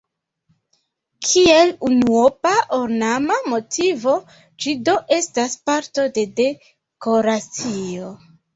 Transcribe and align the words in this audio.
Kiel 1.27 1.73
unuopa 1.89 2.53
ornama 2.79 3.37
motivo 3.53 4.17
ĝi 4.65 4.75
do 4.91 4.97
estas 5.21 5.61
parto 5.71 6.09
de 6.19 6.27
dekoracio. 6.43 8.13